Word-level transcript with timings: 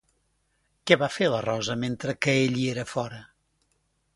Què 0.91 0.95
va 1.01 1.09
fer 1.17 1.27
la 1.33 1.41
Rosa 1.45 1.75
mentre 1.83 2.15
que 2.27 2.35
ell 2.47 2.59
hi 2.63 2.67
era 2.73 2.87
fora? 2.95 3.21